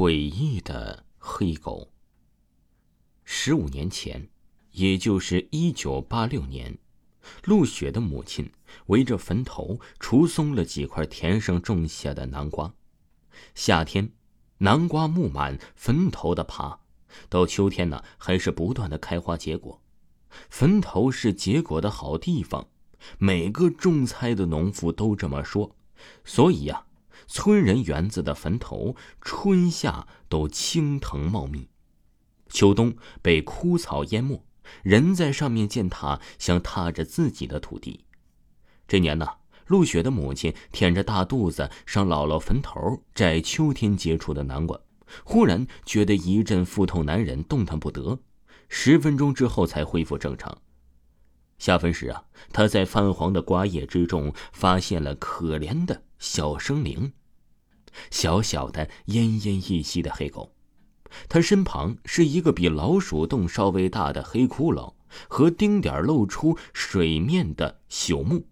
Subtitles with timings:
[0.00, 1.90] 诡异的黑狗。
[3.22, 4.30] 十五年前，
[4.72, 6.78] 也就是一九八六年，
[7.44, 8.50] 陆雪的母亲
[8.86, 12.72] 围着坟头除松了几块田上种下的南瓜。
[13.54, 14.10] 夏天，
[14.56, 16.80] 南瓜木满坟头的爬，
[17.28, 19.82] 到秋天呢，还是不断的开花结果。
[20.48, 22.68] 坟头是结果的好地方，
[23.18, 25.76] 每个种菜的农妇都这么说。
[26.24, 26.86] 所以呀。
[27.32, 31.68] 村人园子的坟头，春夏都青藤茂密，
[32.48, 34.44] 秋冬被枯草淹没。
[34.82, 38.04] 人在上面践踏，像踏着自己的土地。
[38.88, 39.26] 这年呢，
[39.68, 44.78] 陆雪的母亲舔着大肚子上姥姥坟头摘秋天结出的南瓜，
[45.22, 48.18] 忽然觉得一阵腹痛难忍，动弹不得。
[48.68, 50.58] 十分钟之后才恢复正常。
[51.58, 57.12] 下坟时啊，他在泛黄的瓜叶之中发现了可怜的小生灵。
[58.10, 60.52] 小小的、奄奄一息的黑狗，
[61.28, 64.94] 它身旁是一个比老鼠洞稍微大的黑骷髅
[65.28, 68.46] 和丁点露出水面的朽木。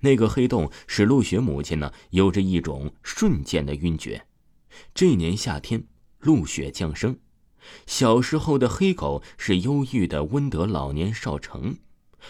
[0.00, 4.26] 那个黑洞使陆雪母亲呢有着一种瞬间的晕厥。
[4.92, 5.84] 这年夏天，
[6.18, 7.18] 陆雪降生，
[7.86, 11.76] 小时候的黑狗是忧郁的温德老年少成，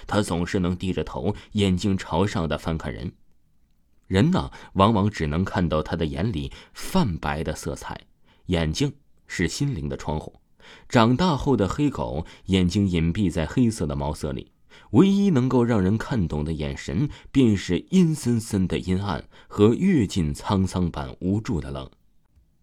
[0.07, 3.13] 它总是能低着头，眼睛朝上的翻看人。
[4.07, 8.01] 人呢，往往只能看到他的眼里泛白的色彩，
[8.47, 8.93] 眼睛
[9.27, 10.35] 是心灵的窗户。
[10.89, 14.53] 长大后的黑狗眼睛隐蔽在黑色的毛色里，
[14.91, 21.91] 唯一能够让人看懂的眼神，便是阴森森的阴暗和阅尽沧桑般无助的冷，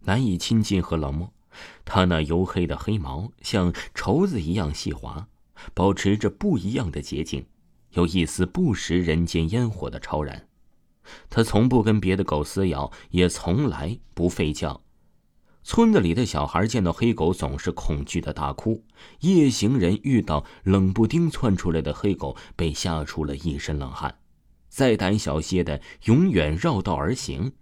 [0.00, 1.32] 难以亲近和冷漠。
[1.84, 5.26] 它那黝黑的黑毛像绸子一样细滑，
[5.74, 7.44] 保持着不一样的洁净，
[7.90, 10.46] 有一丝不食人间烟火的超然。
[11.28, 14.82] 他从不跟别的狗撕咬，也从来不吠叫。
[15.62, 18.82] 村子里的小孩见到黑狗，总是恐惧的大哭。
[19.20, 24.16] 夜行人遇到冷不丁窜出来的黑狗，被吓出了一身冷汗。
[24.68, 27.52] 再胆小些的，永远绕道而行。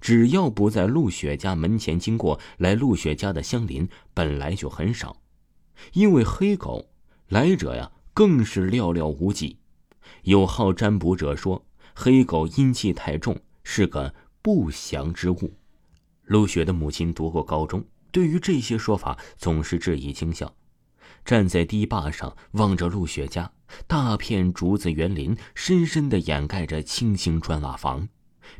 [0.00, 5.16] 只要不在陆雪家门前经过，来陆雪家的乡邻本来就很少。
[5.94, 6.90] 因为黑狗
[7.28, 9.56] 来者呀，更是寥寥无几。
[10.22, 11.64] 有好占卜者说。
[12.00, 15.52] 黑狗阴气太重，是个不祥之物。
[16.26, 20.54] 陆雪的母亲读过高中，对于这些说法总是质疑轻笑。
[21.24, 23.50] 站在堤坝上望着陆雪家，
[23.88, 28.08] 大片竹子园林深深的掩盖着青青砖瓦房。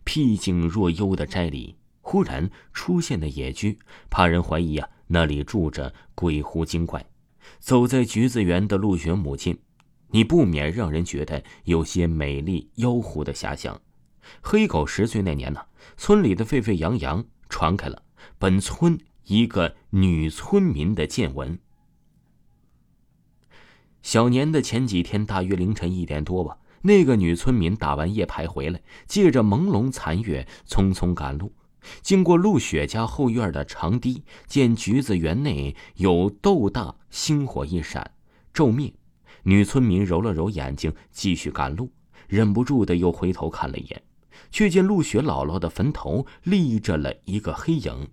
[0.02, 3.78] 僻静若幽的斋里，忽然出现的野居，
[4.10, 7.06] 怕人怀疑啊，那里住着鬼狐精怪。
[7.60, 9.56] 走在橘子园的陆雪母亲。
[10.10, 13.80] 你不免让人觉得有些美丽妖狐的遐想。
[14.42, 15.60] 黑狗十岁那年呢，
[15.96, 18.02] 村里的沸沸扬扬传开了
[18.38, 21.58] 本村一个女村民的见闻。
[24.02, 31.52] 小年的前几天，大约凌晨一点多吧，那个女村民打完夜牌回来，借着朦胧残月，匆匆赶路，
[32.00, 38.12] 经过陆雪家后院的长堤，见橘子园内有豆大星火一闪，
[38.54, 38.92] 骤灭。
[39.48, 41.90] 女村民揉了揉眼睛，继续赶路，
[42.26, 44.02] 忍不住的又回头看了一眼，
[44.50, 48.08] 却见陆雪姥姥的坟头立着了一个黑影，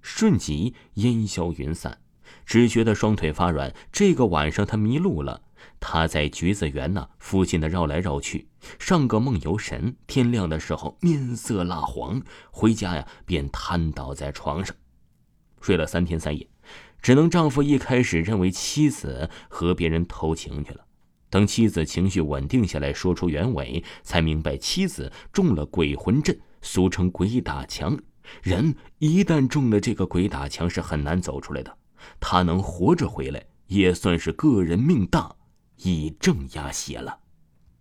[0.00, 1.98] 瞬即烟消云散，
[2.46, 3.70] 只觉得双腿发软。
[3.92, 5.42] 这个晚上他迷路了，
[5.78, 9.94] 他在橘子园那附近的绕来绕去，上个梦游神。
[10.06, 14.74] 天亮的时候面色蜡黄，回家呀便瘫倒在床上，
[15.60, 16.48] 睡了三天三夜。
[17.00, 20.84] 只能丈夫一开始认为妻子和别人偷情去了，
[21.30, 27.98] 等妻子情绪稳定下来，说出原委，才明白妻子中了鬼魂阵，俗称鬼打墙。
[28.42, 31.78] 人一旦中了这个鬼打墙，是很难走出来的。
[32.20, 35.34] 他能活着回来，也算是个人命大，
[35.78, 37.20] 以正压邪了。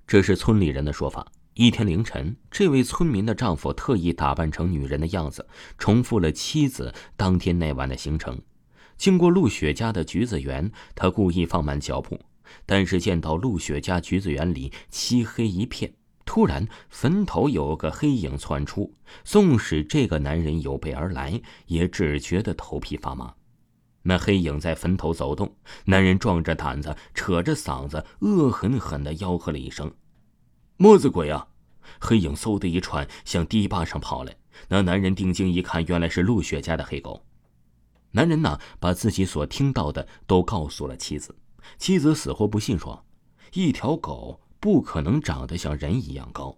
[0.06, 1.30] 这是村里人的说法。
[1.54, 5.46] 一天凌晨，这位村民的丈夫特意打扮成女人的样子，
[5.78, 8.40] 重复了妻子当天那晚的行程。
[8.98, 12.20] 经过陆雪家的橘子园，他故意放慢脚步，
[12.66, 15.94] 但是见到陆雪家橘子园里漆黑一片，
[16.26, 23.34] 突然坟头有个黑影窜出，纵使这个男人有备而来，也只觉得头皮发麻。
[24.02, 25.54] 那黑影在坟头走动，
[25.86, 29.94] 男人壮着胆子，扯着嗓子，恶狠狠地吆喝了一声
[30.78, 31.48] ：“么子鬼啊！”
[32.00, 34.36] 黑影嗖的一窜，向堤坝上跑来。
[34.70, 37.22] 那男人定睛一看，原来是陆雪家的黑狗。
[38.18, 41.36] 男人呢，把自己所听到的都告诉了妻子。
[41.78, 43.06] 妻子死活不信，说
[43.54, 46.58] ：“一条狗不可能长得像人一样高。”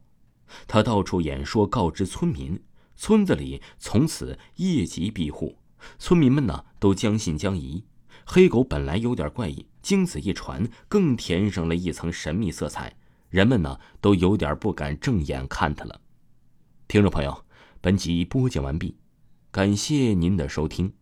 [0.70, 2.58] 他到处演说，告知村民，
[2.96, 5.58] 村子里从此夜集闭户，
[5.98, 7.84] 村民们呢都将信将疑。
[8.26, 12.96] 黑狗本来有点怪异，经此一传，更添上了一层神秘色彩。
[13.28, 16.00] 人们呢都有点不敢正眼看它了。
[16.88, 17.44] 听众朋友，
[17.82, 18.96] 本集播讲完毕，
[19.52, 20.94] 感谢您的收听。